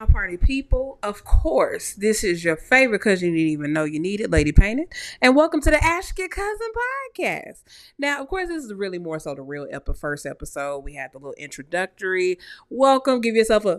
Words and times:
Party 0.00 0.36
people, 0.36 0.98
of 1.04 1.24
course, 1.24 1.94
this 1.94 2.24
is 2.24 2.44
your 2.44 2.56
favorite 2.56 2.98
because 2.98 3.22
you 3.22 3.30
didn't 3.30 3.46
even 3.46 3.72
know 3.72 3.84
you 3.84 4.00
needed, 4.00 4.32
Lady 4.32 4.50
Painted. 4.50 4.88
And 5.22 5.36
welcome 5.36 5.60
to 5.62 5.70
the 5.70 5.82
Ask 5.82 6.18
Your 6.18 6.28
Cousin 6.28 6.68
podcast. 7.16 7.62
Now, 7.96 8.20
of 8.20 8.28
course, 8.28 8.48
this 8.48 8.64
is 8.64 8.74
really 8.74 8.98
more 8.98 9.20
so 9.20 9.36
the 9.36 9.42
real 9.42 9.68
epi- 9.70 9.94
first 9.94 10.26
episode. 10.26 10.80
We 10.80 10.94
had 10.94 11.12
the 11.12 11.18
little 11.18 11.34
introductory. 11.34 12.38
Welcome. 12.68 13.20
Give 13.20 13.36
yourself 13.36 13.64
a 13.64 13.78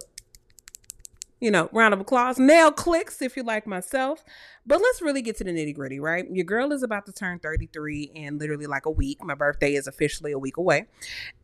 you 1.42 1.52
know, 1.52 1.70
round 1.74 1.94
of 1.94 2.00
applause, 2.00 2.40
nail 2.40 2.72
clicks 2.72 3.22
if 3.22 3.36
you 3.36 3.44
like 3.44 3.68
myself. 3.68 4.24
But 4.66 4.82
let's 4.82 5.02
really 5.02 5.22
get 5.22 5.38
to 5.38 5.44
the 5.44 5.52
nitty 5.52 5.76
gritty, 5.76 6.00
right? 6.00 6.26
Your 6.32 6.46
girl 6.46 6.72
is 6.72 6.82
about 6.82 7.06
to 7.06 7.12
turn 7.12 7.40
33 7.40 8.12
in 8.16 8.40
literally 8.40 8.66
like 8.66 8.86
a 8.86 8.92
week. 8.92 9.24
My 9.24 9.36
birthday 9.36 9.76
is 9.76 9.86
officially 9.86 10.32
a 10.32 10.40
week 10.40 10.58
away. 10.58 10.86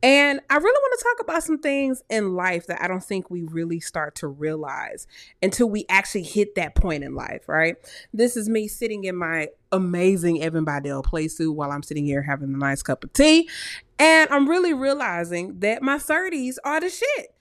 And 0.01 0.39
I 0.49 0.55
really 0.55 0.79
want 0.81 0.99
to 0.99 1.03
talk 1.03 1.29
about 1.29 1.43
some 1.43 1.59
things 1.59 2.03
in 2.09 2.35
life 2.35 2.67
that 2.67 2.81
I 2.81 2.87
don't 2.87 3.03
think 3.03 3.29
we 3.29 3.43
really 3.43 3.79
start 3.79 4.15
to 4.15 4.27
realize 4.27 5.07
until 5.43 5.69
we 5.69 5.85
actually 5.87 6.23
hit 6.23 6.55
that 6.55 6.73
point 6.73 7.03
in 7.03 7.13
life, 7.13 7.47
right? 7.47 7.75
This 8.13 8.35
is 8.35 8.49
me 8.49 8.67
sitting 8.67 9.03
in 9.03 9.15
my 9.15 9.49
amazing 9.71 10.41
Evan 10.41 10.65
Bidell 10.65 11.03
playsuit 11.03 11.53
while 11.53 11.71
I'm 11.71 11.83
sitting 11.83 12.05
here 12.05 12.23
having 12.23 12.53
a 12.53 12.57
nice 12.57 12.81
cup 12.81 13.03
of 13.03 13.13
tea. 13.13 13.47
And 13.99 14.31
I'm 14.31 14.49
really 14.49 14.73
realizing 14.73 15.59
that 15.59 15.83
my 15.83 15.97
30s 15.97 16.55
are 16.63 16.79
the 16.79 16.89
shit 16.89 17.35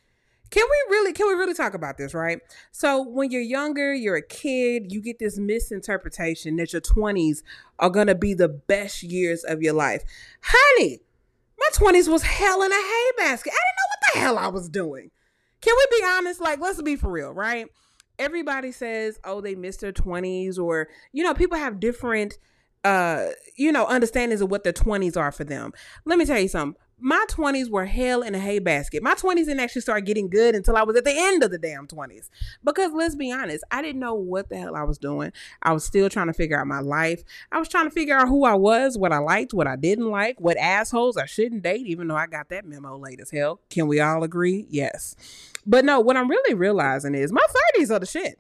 can 0.50 0.64
we 0.68 0.94
really 0.94 1.12
can 1.12 1.28
we 1.28 1.34
really 1.34 1.54
talk 1.54 1.74
about 1.74 1.96
this, 1.96 2.12
right? 2.12 2.40
So 2.72 3.02
when 3.02 3.30
you're 3.30 3.40
younger, 3.40 3.94
you're 3.94 4.16
a 4.16 4.26
kid, 4.26 4.90
you 4.92 5.00
get 5.00 5.18
this 5.18 5.38
misinterpretation 5.38 6.56
that 6.56 6.72
your 6.72 6.82
20s 6.82 7.42
are 7.78 7.90
going 7.90 8.08
to 8.08 8.14
be 8.14 8.34
the 8.34 8.48
best 8.48 9.02
years 9.02 9.44
of 9.44 9.62
your 9.62 9.74
life. 9.74 10.02
Honey, 10.42 11.00
my 11.58 11.68
20s 11.72 12.08
was 12.08 12.22
hell 12.22 12.62
in 12.62 12.72
a 12.72 12.74
hay 12.74 13.10
basket. 13.16 13.52
I 13.52 13.56
didn't 13.56 13.76
know 13.76 13.88
what 13.90 14.14
the 14.14 14.20
hell 14.20 14.38
I 14.38 14.48
was 14.48 14.68
doing. 14.68 15.10
Can 15.60 15.74
we 15.76 15.98
be 15.98 16.04
honest? 16.06 16.40
Like 16.40 16.58
let's 16.58 16.82
be 16.82 16.96
for 16.96 17.10
real, 17.10 17.30
right? 17.30 17.66
Everybody 18.18 18.72
says, 18.72 19.18
"Oh, 19.24 19.40
they 19.40 19.54
missed 19.54 19.80
their 19.80 19.92
20s," 19.92 20.58
or 20.58 20.88
you 21.12 21.22
know, 21.22 21.32
people 21.32 21.58
have 21.58 21.80
different 21.80 22.38
uh 22.82 23.26
you 23.56 23.70
know 23.70 23.86
understandings 23.86 24.40
of 24.40 24.50
what 24.50 24.64
their 24.64 24.72
20s 24.72 25.14
are 25.14 25.30
for 25.30 25.44
them 25.44 25.70
let 26.06 26.18
me 26.18 26.24
tell 26.24 26.38
you 26.38 26.48
something 26.48 26.80
my 27.00 27.24
20s 27.28 27.70
were 27.70 27.86
hell 27.86 28.22
in 28.22 28.34
a 28.34 28.38
hay 28.38 28.58
basket. 28.58 29.02
My 29.02 29.14
20s 29.14 29.46
didn't 29.46 29.60
actually 29.60 29.82
start 29.82 30.04
getting 30.04 30.28
good 30.28 30.54
until 30.54 30.76
I 30.76 30.82
was 30.82 30.96
at 30.96 31.04
the 31.04 31.14
end 31.14 31.42
of 31.42 31.50
the 31.50 31.58
damn 31.58 31.86
20s. 31.86 32.28
Because 32.64 32.92
let's 32.92 33.14
be 33.14 33.32
honest, 33.32 33.64
I 33.70 33.82
didn't 33.82 34.00
know 34.00 34.14
what 34.14 34.48
the 34.48 34.56
hell 34.56 34.76
I 34.76 34.82
was 34.82 34.98
doing. 34.98 35.32
I 35.62 35.72
was 35.72 35.84
still 35.84 36.08
trying 36.08 36.28
to 36.28 36.32
figure 36.32 36.58
out 36.58 36.66
my 36.66 36.80
life. 36.80 37.22
I 37.52 37.58
was 37.58 37.68
trying 37.68 37.86
to 37.86 37.90
figure 37.90 38.16
out 38.16 38.28
who 38.28 38.44
I 38.44 38.54
was, 38.54 38.98
what 38.98 39.12
I 39.12 39.18
liked, 39.18 39.54
what 39.54 39.66
I 39.66 39.76
didn't 39.76 40.10
like, 40.10 40.40
what 40.40 40.56
assholes 40.56 41.16
I 41.16 41.26
shouldn't 41.26 41.62
date, 41.62 41.86
even 41.86 42.08
though 42.08 42.16
I 42.16 42.26
got 42.26 42.48
that 42.50 42.64
memo 42.64 42.96
late 42.96 43.20
as 43.20 43.30
hell. 43.30 43.60
Can 43.70 43.86
we 43.86 44.00
all 44.00 44.22
agree? 44.22 44.66
Yes. 44.68 45.16
But 45.66 45.84
no, 45.84 46.00
what 46.00 46.16
I'm 46.16 46.28
really 46.28 46.54
realizing 46.54 47.14
is 47.14 47.32
my 47.32 47.44
30s 47.76 47.90
are 47.90 47.98
the 47.98 48.06
shit. 48.06 48.38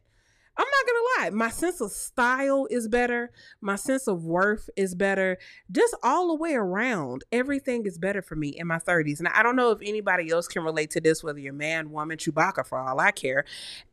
I'm 0.60 0.66
not 0.66 0.86
gonna 0.86 1.24
lie, 1.24 1.30
my 1.30 1.50
sense 1.50 1.80
of 1.80 1.90
style 1.90 2.66
is 2.70 2.86
better, 2.86 3.30
my 3.62 3.76
sense 3.76 4.06
of 4.06 4.24
worth 4.24 4.68
is 4.76 4.94
better. 4.94 5.38
Just 5.72 5.96
all 6.02 6.28
the 6.28 6.34
way 6.34 6.52
around, 6.54 7.24
everything 7.32 7.86
is 7.86 7.96
better 7.96 8.20
for 8.20 8.36
me 8.36 8.48
in 8.48 8.66
my 8.66 8.78
30s. 8.78 9.20
And 9.20 9.28
I 9.28 9.42
don't 9.42 9.56
know 9.56 9.70
if 9.70 9.78
anybody 9.82 10.30
else 10.30 10.48
can 10.48 10.62
relate 10.62 10.90
to 10.90 11.00
this, 11.00 11.24
whether 11.24 11.38
you're 11.38 11.54
man, 11.54 11.90
woman, 11.90 12.18
Chewbacca, 12.18 12.66
for 12.66 12.78
all 12.78 13.00
I 13.00 13.10
care. 13.10 13.46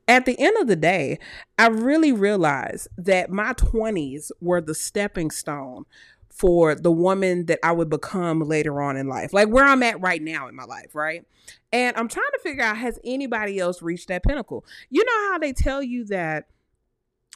At 0.09 0.25
the 0.25 0.37
end 0.37 0.57
of 0.57 0.67
the 0.67 0.75
day, 0.75 1.19
I 1.57 1.67
really 1.67 2.11
realized 2.11 2.89
that 2.97 3.29
my 3.29 3.53
20s 3.53 4.31
were 4.41 4.59
the 4.59 4.75
stepping 4.75 5.31
stone 5.31 5.85
for 6.29 6.75
the 6.75 6.91
woman 6.91 7.45
that 7.45 7.59
I 7.63 7.71
would 7.71 7.89
become 7.89 8.41
later 8.41 8.81
on 8.81 8.97
in 8.97 9.07
life, 9.07 9.31
like 9.31 9.47
where 9.47 9.65
I'm 9.65 9.83
at 9.83 10.01
right 10.01 10.21
now 10.21 10.49
in 10.49 10.55
my 10.55 10.65
life, 10.65 10.93
right? 10.93 11.23
And 11.71 11.95
I'm 11.95 12.09
trying 12.09 12.31
to 12.33 12.39
figure 12.39 12.63
out 12.63 12.77
has 12.77 12.99
anybody 13.05 13.57
else 13.57 13.81
reached 13.81 14.09
that 14.09 14.23
pinnacle? 14.23 14.65
You 14.89 15.05
know 15.05 15.31
how 15.31 15.37
they 15.39 15.53
tell 15.53 15.81
you 15.81 16.05
that 16.05 16.45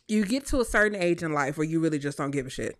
you 0.07 0.25
get 0.25 0.45
to 0.47 0.59
a 0.59 0.66
certain 0.66 1.02
age 1.02 1.23
in 1.23 1.33
life 1.33 1.57
where 1.57 1.67
you 1.67 1.80
really 1.80 1.99
just 1.99 2.17
don't 2.17 2.31
give 2.31 2.45
a 2.45 2.49
shit. 2.49 2.77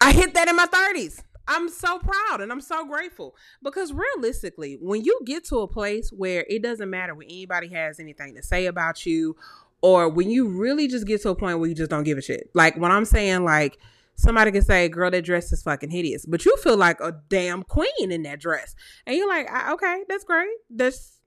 I 0.00 0.12
hit 0.12 0.34
that 0.34 0.48
in 0.48 0.56
my 0.56 0.66
30s. 0.66 1.22
I'm 1.48 1.68
so 1.68 1.98
proud 1.98 2.40
and 2.40 2.50
I'm 2.50 2.60
so 2.60 2.84
grateful 2.84 3.36
because 3.62 3.92
realistically, 3.92 4.78
when 4.80 5.04
you 5.04 5.20
get 5.24 5.44
to 5.46 5.60
a 5.60 5.68
place 5.68 6.10
where 6.10 6.44
it 6.48 6.62
doesn't 6.62 6.90
matter 6.90 7.14
when 7.14 7.28
anybody 7.28 7.68
has 7.68 8.00
anything 8.00 8.34
to 8.34 8.42
say 8.42 8.66
about 8.66 9.06
you, 9.06 9.36
or 9.82 10.08
when 10.08 10.30
you 10.30 10.48
really 10.48 10.88
just 10.88 11.06
get 11.06 11.22
to 11.22 11.28
a 11.28 11.34
point 11.36 11.60
where 11.60 11.68
you 11.68 11.74
just 11.74 11.90
don't 11.90 12.04
give 12.04 12.18
a 12.18 12.22
shit. 12.22 12.50
Like 12.54 12.76
when 12.76 12.90
I'm 12.90 13.04
saying, 13.04 13.44
like, 13.44 13.78
somebody 14.16 14.50
can 14.50 14.62
say, 14.62 14.88
girl, 14.88 15.10
that 15.10 15.24
dress 15.24 15.52
is 15.52 15.62
fucking 15.62 15.90
hideous, 15.90 16.26
but 16.26 16.44
you 16.44 16.56
feel 16.56 16.76
like 16.76 16.98
a 17.00 17.12
damn 17.28 17.62
queen 17.62 18.10
in 18.10 18.22
that 18.22 18.40
dress. 18.40 18.74
And 19.06 19.14
you're 19.14 19.28
like, 19.28 19.46
okay, 19.70 20.04
that's 20.08 20.24
great. 20.24 20.56
That's 20.70 21.18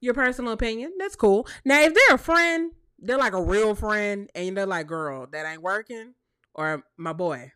your 0.00 0.14
personal 0.14 0.52
opinion. 0.52 0.94
That's 0.98 1.14
cool. 1.14 1.46
Now, 1.64 1.82
if 1.82 1.94
they're 1.94 2.16
a 2.16 2.18
friend, 2.18 2.72
they're 3.02 3.18
like 3.18 3.34
a 3.34 3.42
real 3.42 3.74
friend 3.74 4.30
and 4.34 4.56
they're 4.56 4.66
like, 4.66 4.86
girl, 4.86 5.26
that 5.32 5.44
ain't 5.44 5.62
working, 5.62 6.14
or 6.54 6.84
my 6.96 7.12
boy, 7.12 7.52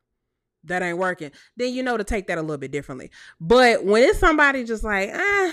that 0.65 0.83
ain't 0.83 0.99
working, 0.99 1.31
then 1.57 1.73
you 1.73 1.83
know 1.83 1.97
to 1.97 2.05
take 2.05 2.27
that 2.27 2.39
a 2.39 2.43
little 2.43 2.59
bit 2.59 2.73
differently. 2.73 3.11
But 3.41 3.85
when 3.85 4.03
it's 4.03 4.19
somebody 4.19 4.65
just 4.65 4.85
like, 4.85 5.11
ah, 5.15 5.53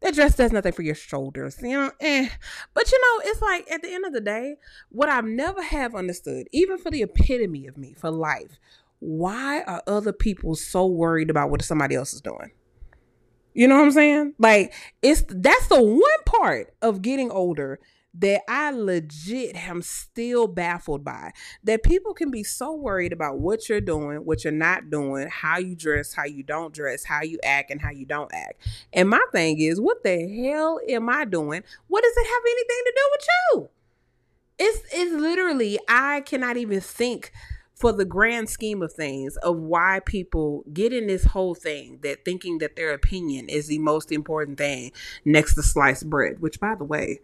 that 0.00 0.14
dress 0.14 0.36
does 0.36 0.52
nothing 0.52 0.72
for 0.72 0.82
your 0.82 0.94
shoulders, 0.94 1.58
you 1.62 1.70
know, 1.70 1.90
eh. 2.00 2.28
But 2.74 2.90
you 2.90 3.00
know, 3.00 3.30
it's 3.30 3.40
like 3.40 3.70
at 3.70 3.82
the 3.82 3.92
end 3.92 4.04
of 4.04 4.12
the 4.12 4.20
day, 4.20 4.56
what 4.90 5.08
I've 5.08 5.24
never 5.24 5.62
have 5.62 5.94
understood, 5.94 6.48
even 6.52 6.78
for 6.78 6.90
the 6.90 7.02
epitome 7.02 7.66
of 7.66 7.78
me 7.78 7.94
for 7.94 8.10
life, 8.10 8.58
why 9.00 9.62
are 9.62 9.82
other 9.86 10.12
people 10.12 10.56
so 10.56 10.86
worried 10.86 11.30
about 11.30 11.50
what 11.50 11.62
somebody 11.62 11.94
else 11.94 12.12
is 12.12 12.20
doing? 12.20 12.50
You 13.54 13.66
know 13.66 13.76
what 13.76 13.84
I'm 13.84 13.92
saying? 13.92 14.34
Like 14.38 14.72
it's 15.02 15.24
that's 15.28 15.68
the 15.68 15.82
one 15.82 16.22
part 16.26 16.74
of 16.82 17.02
getting 17.02 17.30
older 17.30 17.80
that 18.14 18.42
I 18.48 18.70
legit 18.70 19.54
am 19.56 19.82
still 19.82 20.46
baffled 20.46 21.04
by. 21.04 21.32
That 21.64 21.82
people 21.82 22.14
can 22.14 22.30
be 22.30 22.42
so 22.42 22.74
worried 22.74 23.12
about 23.12 23.38
what 23.38 23.68
you're 23.68 23.80
doing, 23.80 24.18
what 24.18 24.44
you're 24.44 24.52
not 24.52 24.90
doing, 24.90 25.28
how 25.28 25.58
you 25.58 25.74
dress, 25.74 26.12
how 26.12 26.24
you 26.24 26.42
don't 26.42 26.74
dress, 26.74 27.04
how 27.04 27.22
you 27.22 27.38
act, 27.44 27.70
and 27.70 27.80
how 27.80 27.90
you 27.90 28.06
don't 28.06 28.32
act. 28.32 28.54
And 28.92 29.08
my 29.08 29.24
thing 29.32 29.60
is, 29.60 29.80
what 29.80 30.02
the 30.02 30.28
hell 30.28 30.80
am 30.88 31.08
I 31.08 31.24
doing? 31.24 31.62
What 31.86 32.02
does 32.02 32.14
it 32.16 32.26
have 32.26 32.42
anything 32.46 32.82
to 32.84 32.92
do 32.96 33.08
with 33.12 33.26
you? 33.28 33.68
It's 34.60 34.80
it's 34.92 35.12
literally 35.12 35.78
I 35.88 36.22
cannot 36.22 36.56
even 36.56 36.80
think 36.80 37.32
for 37.78 37.92
the 37.92 38.04
grand 38.04 38.48
scheme 38.48 38.82
of 38.82 38.92
things 38.92 39.36
of 39.36 39.56
why 39.56 40.00
people 40.04 40.64
get 40.72 40.92
in 40.92 41.06
this 41.06 41.24
whole 41.24 41.54
thing 41.54 42.00
that 42.02 42.24
thinking 42.24 42.58
that 42.58 42.74
their 42.74 42.92
opinion 42.92 43.48
is 43.48 43.68
the 43.68 43.78
most 43.78 44.10
important 44.10 44.58
thing 44.58 44.90
next 45.24 45.54
to 45.54 45.62
sliced 45.62 46.10
bread, 46.10 46.40
which 46.40 46.58
by 46.58 46.74
the 46.74 46.82
way, 46.82 47.20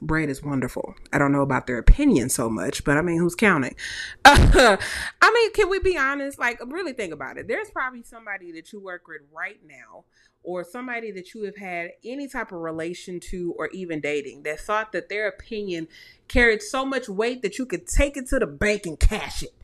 bread 0.00 0.28
is 0.28 0.42
wonderful. 0.42 0.94
I 1.12 1.18
don't 1.18 1.32
know 1.32 1.42
about 1.42 1.66
their 1.66 1.78
opinion 1.78 2.28
so 2.28 2.48
much, 2.48 2.84
but 2.84 2.96
I 2.96 3.02
mean, 3.02 3.18
who's 3.18 3.34
counting? 3.34 3.74
I 4.24 4.78
mean, 5.22 5.52
can 5.52 5.68
we 5.68 5.78
be 5.80 5.96
honest? 5.96 6.38
Like, 6.38 6.60
really 6.66 6.92
think 6.92 7.12
about 7.12 7.38
it. 7.38 7.48
There's 7.48 7.70
probably 7.70 8.02
somebody 8.02 8.52
that 8.52 8.72
you 8.72 8.80
work 8.80 9.08
with 9.08 9.22
right 9.32 9.60
now, 9.66 10.04
or 10.42 10.64
somebody 10.64 11.10
that 11.12 11.34
you 11.34 11.44
have 11.44 11.56
had 11.56 11.90
any 12.04 12.28
type 12.28 12.52
of 12.52 12.60
relation 12.60 13.18
to, 13.18 13.54
or 13.58 13.68
even 13.68 14.00
dating, 14.00 14.44
that 14.44 14.60
thought 14.60 14.92
that 14.92 15.08
their 15.08 15.26
opinion 15.26 15.88
carried 16.28 16.62
so 16.62 16.84
much 16.84 17.08
weight 17.08 17.42
that 17.42 17.58
you 17.58 17.66
could 17.66 17.86
take 17.86 18.16
it 18.16 18.28
to 18.28 18.38
the 18.38 18.46
bank 18.46 18.86
and 18.86 19.00
cash 19.00 19.42
it. 19.42 19.54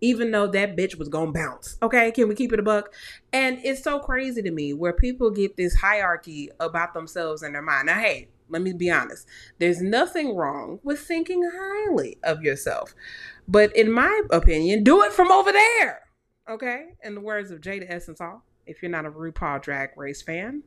Even 0.00 0.30
though 0.30 0.46
that 0.46 0.76
bitch 0.76 0.96
was 0.96 1.08
gonna 1.08 1.32
bounce. 1.32 1.76
Okay, 1.82 2.12
can 2.12 2.28
we 2.28 2.36
keep 2.36 2.52
it 2.52 2.60
a 2.60 2.62
buck? 2.62 2.92
And 3.32 3.58
it's 3.64 3.82
so 3.82 3.98
crazy 3.98 4.42
to 4.42 4.50
me 4.52 4.72
where 4.72 4.92
people 4.92 5.32
get 5.32 5.56
this 5.56 5.74
hierarchy 5.74 6.50
about 6.60 6.94
themselves 6.94 7.42
in 7.42 7.52
their 7.52 7.62
mind. 7.62 7.86
Now, 7.86 7.98
hey, 7.98 8.28
let 8.48 8.62
me 8.62 8.72
be 8.72 8.90
honest. 8.90 9.26
There's 9.58 9.80
nothing 9.80 10.36
wrong 10.36 10.80
with 10.82 11.00
thinking 11.00 11.48
highly 11.54 12.18
of 12.22 12.42
yourself. 12.42 12.94
But 13.46 13.74
in 13.76 13.90
my 13.90 14.22
opinion, 14.30 14.84
do 14.84 15.02
it 15.02 15.12
from 15.12 15.30
over 15.30 15.52
there. 15.52 16.00
Okay? 16.48 16.86
In 17.02 17.14
the 17.14 17.20
words 17.20 17.50
of 17.50 17.60
Jada 17.60 17.86
Essence 17.88 18.20
Hall, 18.20 18.42
if 18.66 18.82
you're 18.82 18.90
not 18.90 19.06
a 19.06 19.10
RuPaul 19.10 19.62
Drag 19.62 19.90
Race 19.96 20.22
fan, 20.22 20.62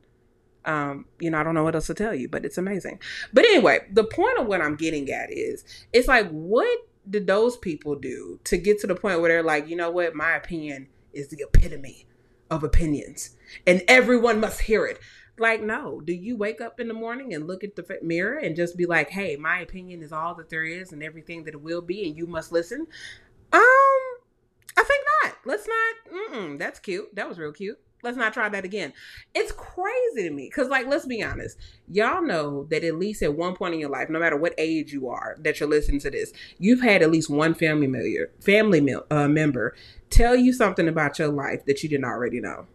um, 0.65 1.05
you 1.19 1.31
know, 1.31 1.39
I 1.39 1.43
don't 1.43 1.55
know 1.55 1.63
what 1.63 1.75
else 1.75 1.87
to 1.87 1.93
tell 1.93 2.13
you, 2.13 2.29
but 2.29 2.45
it's 2.45 2.57
amazing. 2.57 2.99
But 3.33 3.45
anyway, 3.45 3.79
the 3.91 4.03
point 4.03 4.37
of 4.37 4.47
what 4.47 4.61
I'm 4.61 4.75
getting 4.75 5.09
at 5.09 5.31
is 5.31 5.63
it's 5.91 6.07
like, 6.07 6.29
what 6.29 6.79
did 7.09 7.25
those 7.25 7.57
people 7.57 7.95
do 7.95 8.39
to 8.43 8.57
get 8.57 8.79
to 8.81 8.87
the 8.87 8.95
point 8.95 9.21
where 9.21 9.29
they're 9.29 9.43
like, 9.43 9.67
you 9.67 9.75
know 9.75 9.89
what, 9.89 10.15
my 10.15 10.35
opinion 10.35 10.87
is 11.13 11.29
the 11.29 11.43
epitome 11.43 12.05
of 12.49 12.63
opinions 12.63 13.35
and 13.65 13.81
everyone 13.87 14.39
must 14.39 14.61
hear 14.61 14.85
it. 14.85 14.99
Like, 15.41 15.63
no. 15.63 16.01
Do 16.01 16.13
you 16.13 16.37
wake 16.37 16.61
up 16.61 16.79
in 16.79 16.87
the 16.87 16.93
morning 16.93 17.33
and 17.33 17.47
look 17.47 17.63
at 17.63 17.75
the 17.75 17.97
mirror 18.03 18.37
and 18.37 18.55
just 18.55 18.77
be 18.77 18.85
like, 18.85 19.09
hey, 19.09 19.35
my 19.37 19.61
opinion 19.61 20.03
is 20.03 20.13
all 20.13 20.35
that 20.35 20.51
there 20.51 20.63
is 20.63 20.91
and 20.91 21.01
everything 21.01 21.45
that 21.45 21.55
it 21.55 21.61
will 21.61 21.81
be, 21.81 22.07
and 22.07 22.15
you 22.15 22.27
must 22.27 22.51
listen? 22.51 22.81
Um, 23.51 23.59
I 24.77 24.83
think 24.83 25.03
not. 25.23 25.37
Let's 25.43 25.67
not. 25.67 26.59
That's 26.59 26.77
cute. 26.77 27.15
That 27.15 27.27
was 27.27 27.39
real 27.39 27.51
cute. 27.51 27.79
Let's 28.03 28.17
not 28.17 28.33
try 28.33 28.49
that 28.49 28.65
again. 28.65 28.93
It's 29.33 29.51
crazy 29.51 30.27
to 30.27 30.29
me 30.29 30.47
because, 30.47 30.69
like, 30.69 30.85
let's 30.85 31.07
be 31.07 31.23
honest. 31.23 31.57
Y'all 31.87 32.21
know 32.21 32.67
that 32.69 32.83
at 32.83 32.99
least 32.99 33.23
at 33.23 33.35
one 33.35 33.55
point 33.55 33.73
in 33.73 33.79
your 33.79 33.89
life, 33.89 34.11
no 34.11 34.19
matter 34.19 34.37
what 34.37 34.53
age 34.59 34.93
you 34.93 35.07
are, 35.09 35.37
that 35.39 35.59
you're 35.59 35.69
listening 35.69 36.01
to 36.01 36.11
this, 36.11 36.33
you've 36.59 36.81
had 36.81 37.01
at 37.01 37.09
least 37.09 37.31
one 37.31 37.55
family 37.55 37.87
member, 37.87 38.31
family 38.39 38.95
uh, 39.09 39.27
member, 39.27 39.75
tell 40.11 40.35
you 40.35 40.53
something 40.53 40.87
about 40.87 41.17
your 41.17 41.29
life 41.29 41.65
that 41.65 41.81
you 41.81 41.89
didn't 41.89 42.05
already 42.05 42.39
know. 42.39 42.67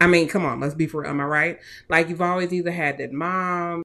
I 0.00 0.06
mean, 0.06 0.28
come 0.28 0.44
on, 0.44 0.60
let's 0.60 0.74
be 0.74 0.86
for. 0.86 1.06
Am 1.06 1.20
I 1.20 1.24
right? 1.24 1.58
Like 1.88 2.08
you've 2.08 2.22
always 2.22 2.52
either 2.52 2.70
had 2.70 2.98
that 2.98 3.12
mom, 3.12 3.82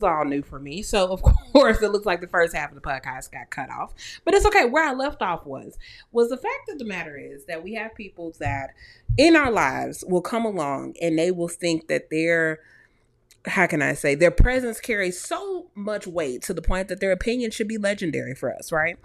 It's 0.00 0.06
all 0.06 0.24
new 0.24 0.40
for 0.42 0.58
me. 0.58 0.80
So 0.80 1.12
of 1.12 1.20
course 1.52 1.82
it 1.82 1.90
looks 1.90 2.06
like 2.06 2.22
the 2.22 2.26
first 2.26 2.56
half 2.56 2.70
of 2.70 2.74
the 2.74 2.80
podcast 2.80 3.32
got 3.32 3.50
cut 3.50 3.68
off. 3.68 3.92
But 4.24 4.32
it's 4.32 4.46
okay. 4.46 4.64
Where 4.64 4.82
I 4.88 4.94
left 4.94 5.20
off 5.20 5.44
was 5.44 5.76
was 6.10 6.30
the 6.30 6.38
fact 6.38 6.70
of 6.70 6.78
the 6.78 6.86
matter 6.86 7.18
is 7.18 7.44
that 7.46 7.62
we 7.62 7.74
have 7.74 7.94
people 7.94 8.34
that 8.40 8.70
in 9.18 9.36
our 9.36 9.50
lives 9.50 10.02
will 10.08 10.22
come 10.22 10.46
along 10.46 10.94
and 11.02 11.18
they 11.18 11.30
will 11.30 11.48
think 11.48 11.88
that 11.88 12.08
they're 12.10 12.60
how 13.46 13.66
can 13.66 13.82
I 13.82 13.92
say 13.92 14.14
their 14.14 14.30
presence 14.30 14.80
carries 14.80 15.20
so 15.20 15.66
much 15.74 16.06
weight 16.06 16.40
to 16.42 16.54
the 16.54 16.62
point 16.62 16.88
that 16.88 17.00
their 17.00 17.12
opinion 17.12 17.50
should 17.50 17.68
be 17.68 17.78
legendary 17.78 18.34
for 18.34 18.54
us, 18.54 18.72
right? 18.72 18.96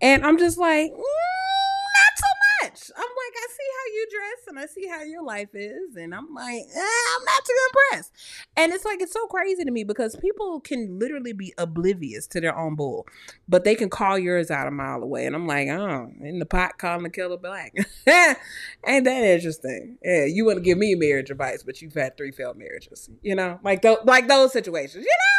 And 0.00 0.24
I'm 0.24 0.38
just 0.38 0.58
like, 0.58 0.92
mm, 0.92 0.96
not 0.96 2.14
so 2.16 2.26
much. 2.62 2.90
I'm 2.96 3.02
like, 3.02 3.34
I 3.36 3.46
see 3.50 3.70
how 3.74 3.86
dress 4.10 4.46
and 4.48 4.58
I 4.58 4.66
see 4.66 4.86
how 4.88 5.02
your 5.02 5.22
life 5.22 5.48
is, 5.54 5.96
and 5.96 6.14
I'm 6.14 6.32
like, 6.34 6.62
eh, 6.74 6.80
I'm 7.16 7.24
not 7.24 7.44
too 7.44 7.54
impressed. 7.68 8.12
And 8.56 8.72
it's 8.72 8.84
like 8.84 9.00
it's 9.00 9.12
so 9.12 9.26
crazy 9.26 9.64
to 9.64 9.70
me 9.70 9.84
because 9.84 10.16
people 10.16 10.60
can 10.60 10.98
literally 10.98 11.32
be 11.32 11.52
oblivious 11.58 12.26
to 12.28 12.40
their 12.40 12.56
own 12.56 12.74
bull, 12.74 13.06
but 13.48 13.64
they 13.64 13.74
can 13.74 13.90
call 13.90 14.18
yours 14.18 14.50
out 14.50 14.66
a 14.66 14.70
mile 14.70 15.02
away. 15.02 15.26
And 15.26 15.34
I'm 15.34 15.46
like, 15.46 15.68
oh, 15.68 16.10
in 16.20 16.38
the 16.38 16.46
pot 16.46 16.78
calling 16.78 17.04
the 17.04 17.10
killer 17.10 17.36
black. 17.36 17.72
Ain't 18.06 19.04
that 19.04 19.24
interesting? 19.24 19.98
Yeah, 20.02 20.24
you 20.26 20.44
want 20.44 20.58
to 20.58 20.62
give 20.62 20.78
me 20.78 20.94
marriage 20.94 21.30
advice, 21.30 21.62
but 21.62 21.80
you've 21.82 21.94
had 21.94 22.16
three 22.16 22.30
failed 22.30 22.56
marriages. 22.56 23.08
You 23.22 23.34
know, 23.34 23.58
like 23.62 23.82
th- 23.82 23.98
like 24.04 24.28
those 24.28 24.52
situations. 24.52 25.04
You 25.04 25.10
know. 25.10 25.34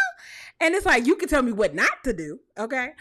And 0.62 0.74
it's 0.74 0.86
like 0.86 1.06
you 1.06 1.16
can 1.16 1.28
tell 1.28 1.42
me 1.42 1.52
what 1.52 1.76
not 1.76 2.04
to 2.06 2.14
do, 2.14 2.40
okay? 2.58 2.92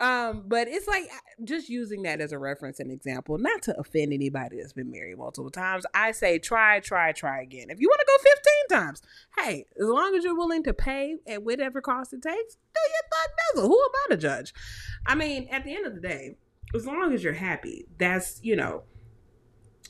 Um, 0.00 0.44
but 0.46 0.66
it's 0.66 0.88
like 0.88 1.08
just 1.44 1.68
using 1.68 2.02
that 2.02 2.20
as 2.20 2.32
a 2.32 2.38
reference 2.38 2.80
and 2.80 2.90
example, 2.90 3.38
not 3.38 3.62
to 3.62 3.78
offend 3.78 4.12
anybody 4.12 4.56
that's 4.58 4.72
been 4.72 4.90
married 4.90 5.18
multiple 5.18 5.50
times. 5.50 5.84
I 5.94 6.10
say 6.10 6.40
try, 6.40 6.80
try, 6.80 7.12
try 7.12 7.40
again. 7.42 7.70
If 7.70 7.80
you 7.80 7.88
want 7.88 8.00
to 8.00 8.06
go 8.06 8.30
15 8.70 8.80
times, 8.80 9.02
hey, 9.38 9.66
as 9.80 9.86
long 9.86 10.16
as 10.16 10.24
you're 10.24 10.36
willing 10.36 10.64
to 10.64 10.74
pay 10.74 11.16
at 11.28 11.44
whatever 11.44 11.80
cost 11.80 12.12
it 12.12 12.22
takes, 12.22 12.56
do 12.74 12.80
your 12.80 13.10
thug 13.12 13.30
nuzzle. 13.54 13.68
Who 13.68 13.80
am 13.80 13.90
I 14.04 14.14
to 14.14 14.16
judge? 14.16 14.52
I 15.06 15.14
mean, 15.14 15.48
at 15.52 15.64
the 15.64 15.74
end 15.74 15.86
of 15.86 15.94
the 15.94 16.00
day, 16.00 16.36
as 16.74 16.86
long 16.86 17.12
as 17.12 17.22
you're 17.22 17.32
happy, 17.32 17.86
that's 17.96 18.40
you 18.42 18.56
know, 18.56 18.82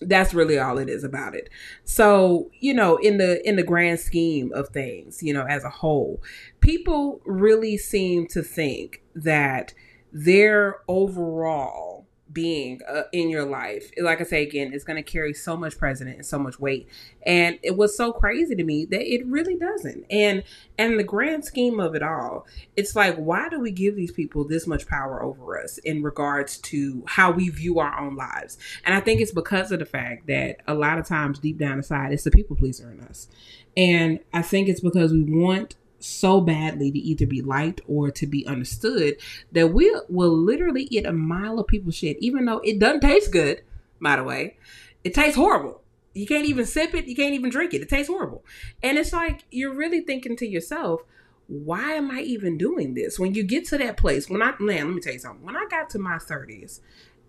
that's 0.00 0.34
really 0.34 0.58
all 0.58 0.78
it 0.78 0.88
is 0.88 1.04
about 1.04 1.34
it. 1.34 1.48
So 1.84 2.50
you 2.60 2.74
know 2.74 2.96
in 2.96 3.18
the 3.18 3.46
in 3.48 3.56
the 3.56 3.62
grand 3.62 4.00
scheme 4.00 4.52
of 4.52 4.68
things 4.68 5.22
you 5.22 5.32
know 5.32 5.44
as 5.44 5.64
a 5.64 5.70
whole 5.70 6.22
people 6.60 7.20
really 7.24 7.76
seem 7.76 8.26
to 8.28 8.42
think 8.42 9.02
that 9.14 9.74
their 10.12 10.78
overall 10.88 11.93
being 12.34 12.80
uh, 12.88 13.04
in 13.12 13.30
your 13.30 13.44
life. 13.44 13.90
Like 13.96 14.20
i 14.20 14.24
say 14.24 14.42
again 14.42 14.72
it's 14.74 14.84
going 14.84 15.02
to 15.02 15.10
carry 15.10 15.32
so 15.32 15.56
much 15.56 15.78
precedent 15.78 16.16
and 16.16 16.26
so 16.26 16.38
much 16.38 16.58
weight. 16.58 16.88
And 17.24 17.58
it 17.62 17.76
was 17.76 17.96
so 17.96 18.12
crazy 18.12 18.54
to 18.56 18.64
me 18.64 18.84
that 18.86 19.02
it 19.02 19.24
really 19.26 19.56
doesn't. 19.56 20.04
And 20.10 20.42
and 20.76 20.98
the 20.98 21.04
grand 21.04 21.44
scheme 21.44 21.78
of 21.80 21.94
it 21.94 22.02
all 22.02 22.46
it's 22.76 22.96
like 22.96 23.16
why 23.16 23.48
do 23.48 23.60
we 23.60 23.70
give 23.70 23.96
these 23.96 24.12
people 24.12 24.46
this 24.46 24.66
much 24.66 24.86
power 24.86 25.22
over 25.22 25.62
us 25.62 25.78
in 25.78 26.02
regards 26.02 26.58
to 26.58 27.04
how 27.06 27.30
we 27.30 27.48
view 27.48 27.78
our 27.78 27.98
own 27.98 28.16
lives? 28.16 28.58
And 28.84 28.94
i 28.94 29.00
think 29.00 29.20
it's 29.20 29.32
because 29.32 29.70
of 29.70 29.78
the 29.78 29.86
fact 29.86 30.26
that 30.26 30.56
a 30.66 30.74
lot 30.74 30.98
of 30.98 31.06
times 31.06 31.38
deep 31.38 31.58
down 31.58 31.78
inside 31.78 32.12
it's 32.12 32.24
the 32.24 32.30
people 32.30 32.56
pleaser 32.56 32.90
in 32.90 33.00
us. 33.02 33.28
And 33.76 34.18
i 34.32 34.42
think 34.42 34.68
it's 34.68 34.80
because 34.80 35.12
we 35.12 35.22
want 35.22 35.76
so 36.04 36.40
badly 36.40 36.90
to 36.90 36.98
either 36.98 37.26
be 37.26 37.42
liked 37.42 37.80
or 37.88 38.10
to 38.10 38.26
be 38.26 38.46
understood 38.46 39.16
that 39.52 39.72
we 39.72 39.94
will 40.08 40.36
literally 40.36 40.84
eat 40.90 41.06
a 41.06 41.12
mile 41.12 41.58
of 41.58 41.66
people's 41.66 41.96
shit, 41.96 42.16
even 42.20 42.44
though 42.44 42.58
it 42.58 42.78
doesn't 42.78 43.00
taste 43.00 43.32
good, 43.32 43.62
by 44.00 44.16
the 44.16 44.24
way. 44.24 44.56
It 45.02 45.14
tastes 45.14 45.36
horrible. 45.36 45.82
You 46.14 46.26
can't 46.26 46.46
even 46.46 46.64
sip 46.64 46.94
it, 46.94 47.06
you 47.06 47.16
can't 47.16 47.34
even 47.34 47.50
drink 47.50 47.74
it. 47.74 47.82
It 47.82 47.88
tastes 47.88 48.08
horrible. 48.08 48.44
And 48.82 48.98
it's 48.98 49.12
like 49.12 49.44
you're 49.50 49.74
really 49.74 50.00
thinking 50.00 50.36
to 50.36 50.46
yourself, 50.46 51.02
why 51.46 51.92
am 51.92 52.10
I 52.10 52.20
even 52.20 52.56
doing 52.56 52.94
this? 52.94 53.18
When 53.18 53.34
you 53.34 53.42
get 53.42 53.66
to 53.68 53.78
that 53.78 53.96
place, 53.96 54.30
when 54.30 54.42
I 54.42 54.54
man, 54.60 54.86
let 54.86 54.94
me 54.94 55.00
tell 55.00 55.12
you 55.12 55.18
something. 55.18 55.44
When 55.44 55.56
I 55.56 55.66
got 55.70 55.90
to 55.90 55.98
my 55.98 56.16
30s, 56.16 56.80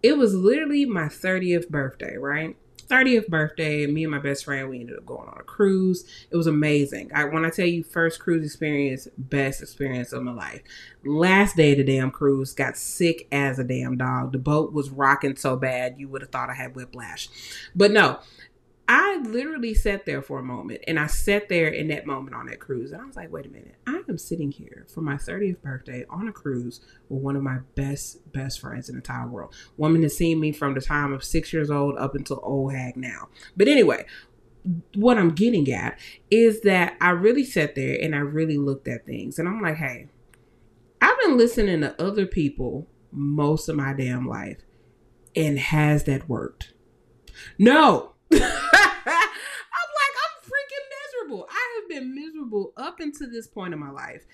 it 0.04 0.18
was 0.18 0.36
literally 0.36 0.86
my 0.86 1.06
30th 1.06 1.70
birthday, 1.70 2.16
right? 2.18 2.56
30th 2.88 3.28
birthday, 3.28 3.86
me 3.88 4.04
and 4.04 4.12
my 4.12 4.20
best 4.20 4.46
friend, 4.46 4.70
we 4.70 4.80
ended 4.80 4.98
up 4.98 5.06
going 5.06 5.28
on 5.28 5.38
a 5.40 5.44
cruise. 5.44 6.06
It 6.30 6.36
was 6.36 6.48
amazing. 6.48 7.12
I 7.14 7.26
when 7.26 7.46
I 7.46 7.50
tell 7.50 7.66
you 7.66 7.84
first 7.84 8.20
cruise 8.20 8.46
experience, 8.46 9.08
best 9.18 9.62
experience 9.62 10.14
of 10.14 10.24
my 10.24 10.34
life. 10.34 10.62
Last 11.04 11.56
day 11.56 11.72
of 11.72 11.78
the 11.78 11.84
damn 11.84 12.12
cruise, 12.12 12.54
got 12.54 12.78
sick 12.78 13.28
as 13.32 13.60
a 13.60 13.64
damn 13.64 13.98
dog. 13.98 14.32
The 14.32 14.40
boat 14.40 14.74
was 14.74 14.90
rocking 14.90 15.36
so 15.36 15.56
bad 15.56 15.96
you 16.00 16.08
would 16.10 16.22
have 16.22 16.32
thought 16.32 16.50
I 16.50 16.56
had 16.56 16.76
whiplash. 16.76 17.30
But 17.76 17.92
no, 17.92 18.20
I 18.88 19.18
literally 19.18 19.74
sat 19.74 20.06
there 20.06 20.22
for 20.22 20.38
a 20.38 20.44
moment 20.44 20.82
and 20.88 21.00
I 21.00 21.08
sat 21.08 21.50
there 21.50 21.68
in 21.68 21.88
that 21.88 22.06
moment 22.06 22.36
on 22.36 22.46
that 22.48 22.60
cruise 22.60 22.92
and 22.92 23.02
I 23.02 23.06
was 23.06 23.16
like, 23.16 23.32
wait 23.32 23.48
a 23.48 23.50
minute, 23.50 23.76
I 23.88 24.02
am 24.08 24.18
sitting 24.18 24.52
here 24.52 24.86
for 24.94 25.02
my 25.02 25.16
30th 25.16 25.62
birthday 25.62 26.06
on 26.10 26.28
a 26.28 26.32
cruise 26.32 26.82
with 27.10 27.22
one 27.22 27.36
of 27.36 27.42
my 27.42 27.60
best, 27.74 28.32
best 28.32 28.60
friends 28.60 28.88
in 28.88 28.96
the 28.96 29.00
entire 29.00 29.28
world. 29.28 29.56
Woman 29.78 30.04
has 30.04 30.16
seen 30.16 30.40
me 30.40 30.52
from 30.52 30.76
the 30.76 30.82
time 30.82 31.14
of 31.14 31.24
six 31.24 31.52
years 31.52 31.72
old 31.72 31.98
up 31.98 32.14
until 32.14 32.40
old 32.44 32.74
hag 32.74 32.96
now. 32.96 33.30
But 33.58 33.68
anyway, 33.68 34.06
what 34.96 35.18
I'm 35.18 35.32
getting 35.32 35.72
at 35.72 36.00
is 36.30 36.62
that 36.62 36.96
I 37.02 37.10
really 37.10 37.44
sat 37.44 37.76
there 37.76 37.98
and 38.00 38.16
I 38.16 38.20
really 38.20 38.58
looked 38.58 38.88
at 38.88 39.06
things 39.06 39.40
and 39.40 39.48
I'm 39.48 39.62
like, 39.62 39.78
hey, 39.78 40.10
I've 41.02 41.20
been 41.22 41.38
listening 41.38 41.82
to 41.82 42.00
other 42.02 42.26
people 42.26 42.88
most 43.12 43.70
of 43.70 43.76
my 43.76 43.94
damn 43.94 44.28
life 44.28 44.58
and 45.36 45.60
has 45.60 46.06
that 46.06 46.30
worked? 46.30 46.74
No. 47.60 48.14
I'm 48.32 48.40
like, 48.40 50.16
I'm 50.24 50.42
freaking 50.42 50.88
miserable. 50.96 51.48
I 51.52 51.80
have 51.80 51.85
been 51.96 52.14
miserable 52.14 52.74
up 52.78 53.00
until 53.00 53.30
this 53.30 53.48
point 53.48 53.74
in 53.74 53.80
my 53.80 53.90
life. 53.90 54.26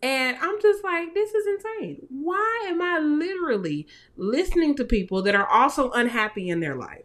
And 0.00 0.36
I'm 0.40 0.60
just 0.62 0.84
like, 0.84 1.12
this 1.12 1.34
is 1.34 1.46
insane. 1.46 2.06
Why 2.08 2.66
am 2.68 2.80
I 2.80 2.98
literally 3.00 3.88
listening 4.16 4.76
to 4.76 4.84
people 4.84 5.22
that 5.22 5.34
are 5.34 5.48
also 5.48 5.90
unhappy 5.90 6.48
in 6.48 6.60
their 6.60 6.76
life? 6.76 7.04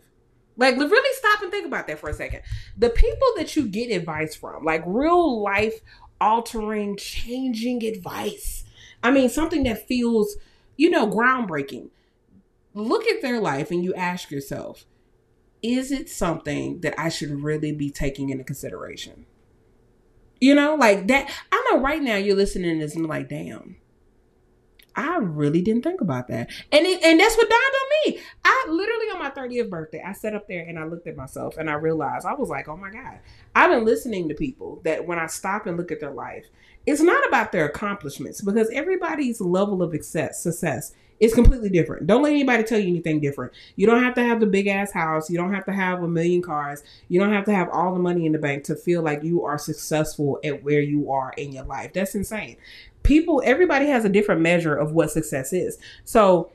Like, 0.56 0.78
really 0.78 1.18
stop 1.18 1.42
and 1.42 1.50
think 1.50 1.66
about 1.66 1.88
that 1.88 1.98
for 1.98 2.10
a 2.10 2.14
second. 2.14 2.42
The 2.78 2.92
people 2.92 3.28
that 3.38 3.56
you 3.56 3.68
get 3.68 3.90
advice 3.90 4.36
from, 4.36 4.64
like 4.64 4.84
real 4.86 5.42
life 5.42 5.82
altering, 6.22 6.96
changing 6.96 7.84
advice. 7.84 8.64
I 9.02 9.10
mean, 9.10 9.30
something 9.30 9.64
that 9.64 9.88
feels, 9.88 10.38
you 10.78 10.92
know, 10.92 11.08
groundbreaking. 11.08 11.90
Look 12.76 13.08
at 13.08 13.24
their 13.24 13.40
life 13.40 13.72
and 13.72 13.84
you 13.84 13.96
ask 13.96 14.30
yourself, 14.30 14.86
is 15.64 15.92
it 15.92 16.10
something 16.10 16.82
that 16.82 16.94
I 17.00 17.10
should 17.10 17.44
really 17.44 17.72
be 17.72 17.90
taking 17.90 18.30
into 18.30 18.44
consideration? 18.44 19.26
You 20.44 20.56
know, 20.56 20.76
like 20.76 21.08
that. 21.08 21.32
I 21.54 21.70
know 21.72 21.80
right 21.80 22.02
now 22.02 22.18
you're 22.18 22.36
listening 22.36 22.78
to 22.78 22.86
this 22.86 22.98
and 22.98 23.08
like, 23.08 23.30
damn, 23.30 23.78
I 24.94 25.16
really 25.20 25.62
didn't 25.62 25.84
think 25.84 26.02
about 26.02 26.28
that. 26.28 26.50
And 26.70 26.86
it, 26.86 27.02
and 27.02 27.18
that's 27.18 27.38
what 27.38 27.50
dawned 27.50 27.62
on 27.62 28.12
me. 28.12 28.20
I 28.44 28.66
literally 28.68 29.06
on 29.06 29.20
my 29.20 29.30
30th 29.30 29.70
birthday, 29.70 30.04
I 30.06 30.12
sat 30.12 30.36
up 30.36 30.50
there 30.50 30.66
and 30.68 30.78
I 30.78 30.84
looked 30.84 31.08
at 31.08 31.16
myself 31.16 31.56
and 31.56 31.70
I 31.70 31.76
realized 31.76 32.26
I 32.26 32.34
was 32.34 32.50
like, 32.50 32.68
oh 32.68 32.76
my 32.76 32.92
God. 32.92 33.20
I've 33.56 33.72
been 33.72 33.86
listening 33.86 34.28
to 34.28 34.36
people 34.36 34.82
that 34.84 35.08
when 35.08 35.18
I 35.18 35.28
stop 35.28 35.66
and 35.66 35.78
look 35.78 35.94
at 35.94 36.02
their 36.02 36.12
life, 36.12 36.48
it's 36.86 37.00
not 37.00 37.26
about 37.26 37.54
their 37.54 37.66
accomplishments 37.66 38.42
because 38.42 38.70
everybody's 38.72 39.40
level 39.40 39.82
of 39.82 39.94
success, 39.94 40.44
success 40.44 40.94
it's 41.24 41.34
completely 41.34 41.70
different. 41.70 42.06
Don't 42.06 42.22
let 42.22 42.34
anybody 42.34 42.64
tell 42.64 42.78
you 42.78 42.90
anything 42.90 43.22
different. 43.22 43.54
You 43.78 43.88
don't 43.88 44.04
have 44.04 44.14
to 44.16 44.24
have 44.24 44.42
the 44.42 44.46
big 44.46 44.68
ass 44.68 44.92
house. 44.92 45.30
You 45.30 45.38
don't 45.38 45.54
have 45.54 45.64
to 45.68 45.72
have 45.72 46.04
a 46.04 46.08
million 46.08 46.42
cars. 46.42 46.84
You 47.08 47.18
don't 47.18 47.32
have 47.32 47.46
to 47.46 47.54
have 47.54 47.70
all 47.70 47.94
the 47.94 48.00
money 48.00 48.26
in 48.26 48.34
the 48.34 48.40
bank 48.40 48.66
to 48.66 48.76
feel 48.76 49.02
like 49.02 49.24
you 49.24 49.46
are 49.46 49.58
successful 49.58 50.38
at 50.44 50.66
where 50.66 50.82
you 50.82 51.10
are 51.12 51.34
in 51.38 51.54
your 51.54 51.64
life. 51.64 51.94
That's 51.94 52.14
insane. 52.14 52.58
People, 53.04 53.42
everybody 53.46 53.86
has 53.88 54.04
a 54.04 54.10
different 54.10 54.42
measure 54.42 54.76
of 54.76 54.92
what 54.92 55.12
success 55.12 55.54
is. 55.54 55.78
So, 56.04 56.52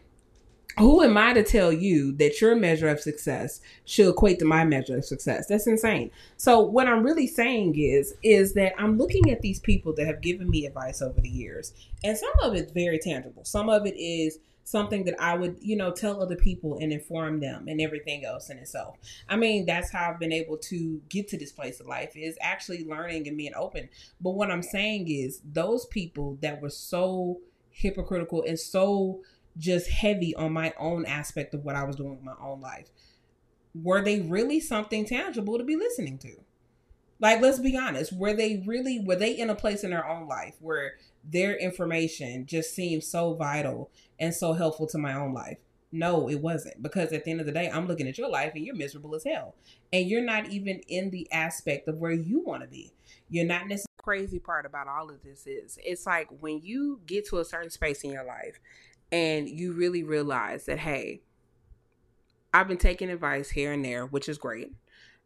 who 0.78 1.02
am 1.02 1.16
I 1.16 1.32
to 1.32 1.42
tell 1.42 1.72
you 1.72 2.12
that 2.18 2.40
your 2.40 2.54
measure 2.54 2.88
of 2.88 3.00
success 3.00 3.60
should 3.84 4.10
equate 4.10 4.38
to 4.40 4.44
my 4.44 4.64
measure 4.64 4.98
of 4.98 5.04
success? 5.04 5.46
That's 5.48 5.66
insane. 5.66 6.12
So 6.36 6.60
what 6.60 6.86
I'm 6.86 7.02
really 7.02 7.26
saying 7.26 7.74
is 7.76 8.14
is 8.22 8.54
that 8.54 8.74
I'm 8.78 8.96
looking 8.96 9.32
at 9.32 9.40
these 9.40 9.58
people 9.58 9.92
that 9.94 10.06
have 10.06 10.20
given 10.20 10.48
me 10.48 10.66
advice 10.66 11.02
over 11.02 11.20
the 11.20 11.28
years, 11.28 11.72
and 12.04 12.16
some 12.16 12.30
of 12.42 12.54
it's 12.54 12.70
very 12.70 12.98
tangible. 12.98 13.44
Some 13.44 13.68
of 13.68 13.86
it 13.86 13.96
is 13.96 14.38
something 14.68 15.04
that 15.04 15.18
I 15.18 15.34
would, 15.34 15.56
you 15.60 15.76
know, 15.76 15.90
tell 15.90 16.22
other 16.22 16.36
people 16.36 16.76
and 16.78 16.92
inform 16.92 17.40
them 17.40 17.68
and 17.68 17.80
everything 17.80 18.26
else 18.26 18.50
in 18.50 18.58
itself. 18.58 18.98
I 19.26 19.36
mean, 19.36 19.64
that's 19.64 19.90
how 19.90 20.10
I've 20.10 20.20
been 20.20 20.32
able 20.32 20.58
to 20.58 21.00
get 21.08 21.26
to 21.28 21.38
this 21.38 21.52
place 21.52 21.80
of 21.80 21.86
life 21.86 22.14
is 22.14 22.36
actually 22.42 22.84
learning 22.84 23.26
and 23.28 23.36
being 23.36 23.54
open. 23.56 23.88
But 24.20 24.32
what 24.32 24.50
I'm 24.50 24.62
saying 24.62 25.08
is 25.08 25.40
those 25.42 25.86
people 25.86 26.36
that 26.42 26.60
were 26.60 26.68
so 26.68 27.38
hypocritical 27.70 28.44
and 28.46 28.60
so 28.60 29.22
just 29.56 29.88
heavy 29.88 30.34
on 30.34 30.52
my 30.52 30.74
own 30.78 31.06
aspect 31.06 31.54
of 31.54 31.64
what 31.64 31.74
I 31.74 31.84
was 31.84 31.96
doing 31.96 32.10
with 32.10 32.22
my 32.22 32.36
own 32.38 32.60
life. 32.60 32.90
Were 33.74 34.02
they 34.02 34.20
really 34.20 34.60
something 34.60 35.06
tangible 35.06 35.56
to 35.56 35.64
be 35.64 35.76
listening 35.76 36.18
to? 36.18 36.34
Like, 37.20 37.40
let's 37.40 37.58
be 37.58 37.76
honest. 37.76 38.12
Were 38.12 38.34
they 38.34 38.62
really, 38.66 39.00
were 39.00 39.16
they 39.16 39.32
in 39.32 39.50
a 39.50 39.54
place 39.54 39.84
in 39.84 39.90
their 39.90 40.06
own 40.06 40.28
life 40.28 40.54
where 40.60 40.94
their 41.24 41.56
information 41.56 42.46
just 42.46 42.74
seemed 42.74 43.04
so 43.04 43.34
vital 43.34 43.90
and 44.18 44.34
so 44.34 44.52
helpful 44.52 44.86
to 44.88 44.98
my 44.98 45.14
own 45.14 45.34
life? 45.34 45.58
No, 45.90 46.28
it 46.28 46.40
wasn't. 46.40 46.82
Because 46.82 47.12
at 47.12 47.24
the 47.24 47.30
end 47.30 47.40
of 47.40 47.46
the 47.46 47.52
day, 47.52 47.70
I'm 47.70 47.88
looking 47.88 48.06
at 48.06 48.18
your 48.18 48.28
life 48.28 48.52
and 48.54 48.64
you're 48.64 48.74
miserable 48.74 49.14
as 49.14 49.24
hell. 49.24 49.54
And 49.92 50.06
you're 50.06 50.22
not 50.22 50.50
even 50.50 50.80
in 50.88 51.10
the 51.10 51.26
aspect 51.32 51.88
of 51.88 51.96
where 51.96 52.12
you 52.12 52.40
want 52.40 52.62
to 52.62 52.68
be. 52.68 52.92
You're 53.30 53.46
not 53.46 53.62
necessarily 53.66 53.88
crazy 54.08 54.38
part 54.38 54.64
about 54.64 54.88
all 54.88 55.10
of 55.10 55.22
this 55.22 55.46
is 55.46 55.78
it's 55.84 56.06
like 56.06 56.28
when 56.40 56.60
you 56.62 56.98
get 57.04 57.28
to 57.28 57.40
a 57.40 57.44
certain 57.44 57.68
space 57.68 58.02
in 58.04 58.10
your 58.10 58.24
life 58.24 58.58
and 59.12 59.46
you 59.46 59.72
really 59.74 60.02
realize 60.02 60.64
that, 60.64 60.78
hey, 60.78 61.20
I've 62.54 62.68
been 62.68 62.78
taking 62.78 63.10
advice 63.10 63.50
here 63.50 63.70
and 63.70 63.84
there, 63.84 64.06
which 64.06 64.26
is 64.26 64.38
great, 64.38 64.72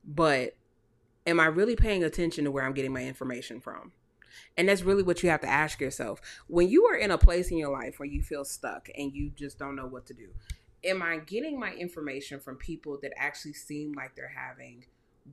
but 0.05 0.57
am 1.27 1.41
I 1.41 1.47
really 1.47 1.77
paying 1.77 2.05
attention 2.05 2.45
to 2.45 2.51
where 2.51 2.65
I'm 2.65 2.75
getting 2.75 2.93
my 2.93 3.05
information 3.05 3.61
from? 3.61 3.93
And 4.57 4.69
that's 4.69 4.83
really 4.83 5.03
what 5.03 5.23
you 5.23 5.29
have 5.31 5.41
to 5.43 5.49
ask 5.49 5.81
yourself. 5.81 6.21
When 6.47 6.69
you 6.69 6.87
are 6.87 6.97
in 6.97 7.11
a 7.11 7.19
place 7.19 7.51
in 7.51 7.59
your 7.59 7.73
life 7.73 7.99
where 7.99 8.09
you 8.09 8.23
feel 8.23 8.45
stuck 8.45 8.89
and 8.97 9.13
you 9.13 9.31
just 9.31 9.59
don't 9.59 9.77
know 9.77 9.87
what 9.87 10.07
to 10.07 10.15
do, 10.15 10.29
am 10.85 11.03
I 11.03 11.19
getting 11.19 11.59
my 11.59 11.73
information 11.73 12.41
from 12.41 12.57
people 12.57 12.99
that 13.03 13.13
actually 13.17 13.55
seem 13.55 13.93
like 13.93 14.15
they're 14.15 14.33
having 14.35 14.85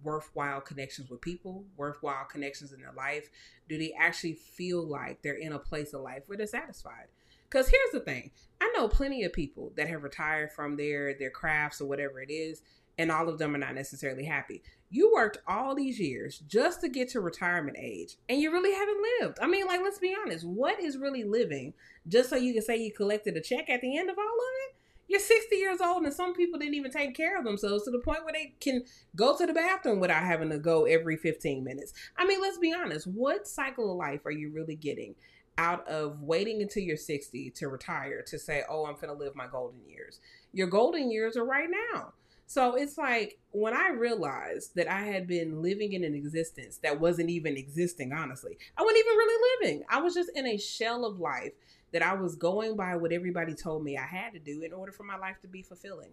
worthwhile 0.03 0.61
connections 0.61 1.09
with 1.09 1.21
people, 1.21 1.65
worthwhile 1.75 2.25
connections 2.25 2.71
in 2.71 2.81
their 2.81 2.93
life? 2.93 3.29
Do 3.67 3.77
they 3.77 3.93
actually 3.99 4.33
feel 4.33 4.85
like 4.85 5.21
they're 5.21 5.33
in 5.33 5.53
a 5.53 5.59
place 5.59 5.93
of 5.93 6.01
life 6.01 6.23
where 6.27 6.37
they're 6.37 6.47
satisfied? 6.47 7.07
Because 7.49 7.67
here's 7.67 7.91
the 7.91 7.99
thing 7.99 8.31
I 8.61 8.71
know 8.75 8.87
plenty 8.87 9.23
of 9.23 9.33
people 9.33 9.73
that 9.75 9.89
have 9.89 10.03
retired 10.03 10.51
from 10.51 10.77
their, 10.77 11.15
their 11.15 11.31
crafts 11.31 11.81
or 11.81 11.87
whatever 11.87 12.21
it 12.21 12.31
is, 12.31 12.61
and 12.97 13.11
all 13.11 13.29
of 13.29 13.39
them 13.39 13.55
are 13.55 13.59
not 13.59 13.75
necessarily 13.75 14.25
happy. 14.25 14.61
You 14.91 15.11
worked 15.13 15.37
all 15.47 15.75
these 15.75 15.99
years 15.99 16.39
just 16.47 16.81
to 16.81 16.89
get 16.89 17.09
to 17.09 17.21
retirement 17.21 17.77
age, 17.79 18.17
and 18.27 18.41
you 18.41 18.51
really 18.51 18.73
haven't 18.73 18.97
lived. 19.21 19.37
I 19.39 19.45
mean, 19.45 19.67
like, 19.67 19.81
let's 19.83 19.99
be 19.99 20.15
honest. 20.19 20.45
What 20.45 20.79
is 20.79 20.97
really 20.97 21.23
living 21.23 21.73
just 22.07 22.29
so 22.29 22.35
you 22.35 22.53
can 22.53 22.63
say 22.63 22.77
you 22.77 22.91
collected 22.91 23.37
a 23.37 23.41
check 23.41 23.69
at 23.69 23.81
the 23.81 23.97
end 23.97 24.09
of 24.09 24.17
all 24.17 24.23
of 24.23 24.53
it? 24.67 24.75
You're 25.07 25.19
60 25.19 25.55
years 25.55 25.81
old, 25.81 26.03
and 26.03 26.13
some 26.13 26.33
people 26.33 26.59
didn't 26.59 26.75
even 26.75 26.91
take 26.91 27.15
care 27.15 27.37
of 27.37 27.43
themselves 27.43 27.83
to 27.85 27.91
the 27.91 27.99
point 27.99 28.23
where 28.23 28.33
they 28.33 28.53
can 28.59 28.83
go 29.15 29.37
to 29.37 29.45
the 29.45 29.53
bathroom 29.53 29.99
without 29.99 30.23
having 30.23 30.49
to 30.49 30.59
go 30.59 30.85
every 30.85 31.17
15 31.17 31.63
minutes. 31.63 31.93
I 32.17 32.25
mean, 32.25 32.41
let's 32.41 32.59
be 32.59 32.73
honest. 32.73 33.07
What 33.07 33.47
cycle 33.47 33.91
of 33.91 33.97
life 33.97 34.25
are 34.25 34.31
you 34.31 34.51
really 34.51 34.75
getting 34.75 35.15
out 35.57 35.87
of 35.87 36.21
waiting 36.21 36.61
until 36.61 36.83
you're 36.83 36.95
60 36.95 37.51
to 37.51 37.67
retire 37.67 38.23
to 38.27 38.39
say, 38.39 38.63
oh, 38.69 38.85
I'm 38.85 38.95
going 38.95 39.07
to 39.07 39.13
live 39.13 39.35
my 39.35 39.47
golden 39.47 39.81
years? 39.87 40.19
Your 40.53 40.67
golden 40.67 41.11
years 41.11 41.35
are 41.37 41.45
right 41.45 41.69
now. 41.91 42.13
So 42.49 42.73
it's 42.73 42.97
like 42.97 43.37
when 43.51 43.75
I 43.75 43.89
realized 43.89 44.73
that 44.73 44.91
I 44.91 45.01
had 45.01 45.27
been 45.27 45.61
living 45.61 45.93
in 45.93 46.03
an 46.03 46.15
existence 46.15 46.77
that 46.77 46.99
wasn't 46.99 47.29
even 47.29 47.55
existing, 47.55 48.11
honestly, 48.11 48.57
I 48.75 48.81
wasn't 48.81 49.05
even 49.05 49.17
really 49.17 49.57
living. 49.61 49.83
I 49.87 50.01
was 50.01 50.15
just 50.15 50.31
in 50.33 50.47
a 50.47 50.57
shell 50.57 51.05
of 51.05 51.19
life 51.19 51.51
that 51.93 52.01
I 52.01 52.13
was 52.13 52.35
going 52.35 52.75
by 52.75 52.95
what 52.95 53.11
everybody 53.11 53.53
told 53.55 53.83
me 53.83 53.97
I 53.97 54.05
had 54.05 54.33
to 54.33 54.39
do 54.39 54.61
in 54.61 54.73
order 54.73 54.91
for 54.91 55.03
my 55.03 55.17
life 55.17 55.37
to 55.41 55.47
be 55.47 55.63
fulfilling. 55.63 56.11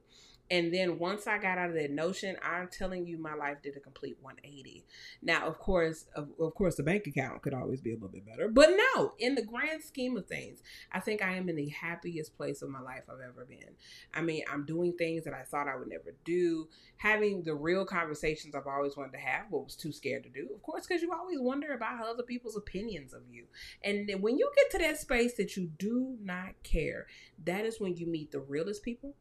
And 0.50 0.73
then 0.73 0.99
once 0.99 1.26
I 1.26 1.38
got 1.38 1.59
out 1.59 1.71
of 1.71 1.75
that 1.75 1.90
notion, 1.90 2.37
I'm 2.42 2.68
telling 2.68 3.04
you, 3.04 3.18
my 3.18 3.35
life 3.35 3.59
did 3.62 3.76
a 3.76 3.80
complete 3.80 4.16
180. 4.21 4.85
Now, 5.23 5.47
of 5.47 5.59
course, 5.59 6.06
of, 6.14 6.28
of, 6.38 6.54
course, 6.54 6.76
the 6.76 6.85
bank 6.85 7.06
account 7.06 7.42
could 7.42 7.54
always 7.54 7.80
be 7.80 7.90
a 7.90 7.95
little 7.95 8.09
bit 8.09 8.25
better, 8.25 8.49
but 8.49 8.71
no, 8.95 9.14
in 9.18 9.35
the 9.35 9.42
grand 9.42 9.83
scheme 9.83 10.16
of 10.16 10.26
things, 10.26 10.62
I 10.92 11.00
think 11.00 11.21
I 11.21 11.35
am 11.35 11.49
in 11.49 11.56
the 11.56 11.71
happiest 11.71 12.37
place 12.37 12.62
of 12.62 12.71
my 12.71 12.80
life 12.80 13.02
I've 13.09 13.28
ever 13.28 13.45
been. 13.45 13.75
I 14.14 14.23
mean, 14.23 14.45
I'm 14.50 14.64
doing 14.64 14.92
things 14.92 15.25
that 15.25 15.35
I 15.35 15.42
thought 15.42 15.68
I 15.68 15.76
would 15.76 15.88
never 15.88 16.14
do, 16.25 16.68
having 16.99 17.42
the 17.42 17.54
real 17.54 17.85
conversations 17.85 18.54
I've 18.54 18.66
always 18.66 18.97
wanted 18.97 19.12
to 19.12 19.18
have, 19.18 19.50
but 19.50 19.64
was 19.64 19.75
too 19.75 19.92
scared 19.92 20.23
to 20.25 20.30
do. 20.30 20.49
Of 20.54 20.62
course, 20.62 20.87
because 20.87 21.02
you 21.02 21.12
always 21.12 21.40
wonder 21.40 21.73
about 21.73 22.06
other 22.06 22.23
people's 22.23 22.56
opinions 22.56 23.12
of 23.12 23.23
you. 23.28 23.47
And 23.83 24.09
then 24.09 24.23
when 24.23 24.38
you 24.38 24.49
get 24.54 24.71
to 24.73 24.87
that 24.87 24.99
space 24.99 25.35
that 25.35 25.56
you 25.66 25.70
do 25.78 26.16
not 26.23 26.62
care, 26.62 27.06
that 27.44 27.64
is 27.64 27.80
when 27.80 27.96
you 27.96 28.06
meet 28.06 28.30
the 28.30 28.40
realest 28.40 28.82
people 28.82 29.14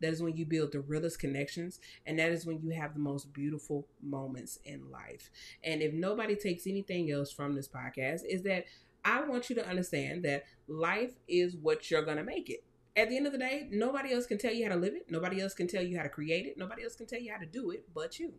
that 0.00 0.12
is 0.12 0.22
when 0.22 0.36
you 0.36 0.46
build 0.46 0.72
the 0.72 0.80
realest 0.80 1.18
connections, 1.18 1.78
and 2.06 2.18
that 2.18 2.32
is 2.32 2.46
when 2.46 2.60
you 2.62 2.70
have 2.70 2.94
the 2.94 3.00
most 3.00 3.32
beautiful 3.32 3.86
moments 4.02 4.58
in 4.64 4.90
life. 4.90 5.30
And 5.62 5.82
if 5.82 5.92
nobody 5.92 6.36
takes 6.36 6.66
anything 6.66 7.10
else 7.10 7.30
from 7.30 7.54
this 7.54 7.68
podcast, 7.68 8.22
is 8.28 8.42
that 8.42 8.64
I 9.04 9.22
want 9.22 9.48
you 9.50 9.56
to 9.56 9.68
understand 9.68 10.24
that 10.24 10.44
life 10.68 11.12
is 11.28 11.56
what 11.56 11.90
you're 11.90 12.04
going 12.04 12.16
to 12.16 12.24
make 12.24 12.50
it. 12.50 12.64
At 12.96 13.08
the 13.08 13.16
end 13.16 13.26
of 13.26 13.32
the 13.32 13.38
day, 13.38 13.68
nobody 13.70 14.12
else 14.12 14.26
can 14.26 14.38
tell 14.38 14.52
you 14.52 14.66
how 14.66 14.74
to 14.74 14.80
live 14.80 14.94
it. 14.94 15.10
Nobody 15.10 15.40
else 15.40 15.54
can 15.54 15.68
tell 15.68 15.82
you 15.82 15.96
how 15.96 16.02
to 16.02 16.08
create 16.08 16.46
it. 16.46 16.58
Nobody 16.58 16.82
else 16.82 16.96
can 16.96 17.06
tell 17.06 17.20
you 17.20 17.32
how 17.32 17.38
to 17.38 17.46
do 17.46 17.70
it 17.70 17.86
but 17.94 18.18
you. 18.18 18.32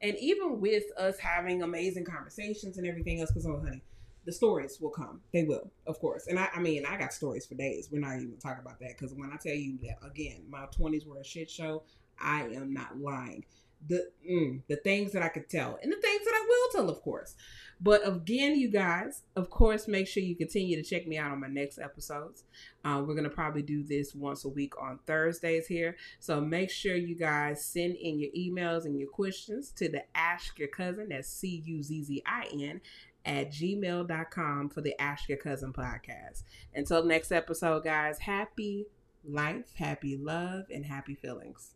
And 0.00 0.16
even 0.18 0.60
with 0.60 0.84
us 0.98 1.18
having 1.18 1.62
amazing 1.62 2.04
conversations 2.04 2.78
and 2.78 2.86
everything 2.86 3.20
else, 3.20 3.30
because, 3.30 3.46
oh, 3.46 3.60
honey, 3.64 3.82
the 4.26 4.32
stories 4.32 4.78
will 4.80 4.90
come. 4.90 5.20
They 5.32 5.44
will, 5.44 5.70
of 5.86 5.98
course. 6.00 6.26
And 6.26 6.38
I, 6.38 6.48
I 6.54 6.60
mean, 6.60 6.84
I 6.84 6.98
got 6.98 7.12
stories 7.12 7.46
for 7.46 7.54
days. 7.54 7.88
We're 7.90 8.00
not 8.00 8.16
even 8.16 8.36
talking 8.42 8.62
about 8.62 8.80
that 8.80 8.98
because 8.98 9.14
when 9.14 9.30
I 9.32 9.36
tell 9.36 9.54
you 9.54 9.78
that 9.82 10.06
again, 10.06 10.42
my 10.50 10.66
twenties 10.66 11.06
were 11.06 11.20
a 11.20 11.24
shit 11.24 11.48
show. 11.48 11.84
I 12.20 12.42
am 12.42 12.74
not 12.74 12.98
lying. 12.98 13.44
The 13.88 14.08
mm, 14.28 14.62
the 14.68 14.76
things 14.76 15.12
that 15.12 15.22
I 15.22 15.28
could 15.28 15.48
tell 15.48 15.78
and 15.82 15.92
the 15.92 16.00
things 16.00 16.24
that 16.24 16.34
I 16.34 16.46
will 16.48 16.72
tell, 16.72 16.90
of 16.90 17.02
course. 17.02 17.36
But 17.78 18.08
again, 18.08 18.58
you 18.58 18.70
guys, 18.70 19.22
of 19.36 19.50
course, 19.50 19.86
make 19.86 20.08
sure 20.08 20.22
you 20.22 20.34
continue 20.34 20.82
to 20.82 20.82
check 20.82 21.06
me 21.06 21.18
out 21.18 21.30
on 21.30 21.40
my 21.40 21.46
next 21.48 21.78
episodes. 21.78 22.44
Uh, 22.82 23.04
we're 23.06 23.14
gonna 23.14 23.28
probably 23.28 23.60
do 23.62 23.84
this 23.84 24.14
once 24.14 24.46
a 24.46 24.48
week 24.48 24.72
on 24.80 24.98
Thursdays 25.06 25.66
here. 25.66 25.96
So 26.20 26.40
make 26.40 26.70
sure 26.70 26.96
you 26.96 27.14
guys 27.14 27.62
send 27.64 27.96
in 27.96 28.18
your 28.18 28.30
emails 28.30 28.86
and 28.86 28.98
your 28.98 29.10
questions 29.10 29.70
to 29.72 29.90
the 29.90 30.04
Ask 30.16 30.58
Your 30.58 30.68
Cousin. 30.68 31.08
That's 31.10 31.28
C 31.28 31.62
U 31.66 31.82
Z 31.82 32.02
Z 32.04 32.22
I 32.26 32.48
N 32.54 32.80
at 33.26 33.50
gmail.com 33.50 34.68
for 34.70 34.80
the 34.80 35.00
Ask 35.00 35.28
Your 35.28 35.38
Cousin 35.38 35.72
podcast. 35.72 36.44
Until 36.74 37.04
next 37.04 37.32
episode, 37.32 37.84
guys, 37.84 38.18
happy 38.20 38.86
life, 39.24 39.74
happy 39.74 40.16
love, 40.16 40.64
and 40.72 40.86
happy 40.86 41.14
feelings. 41.14 41.75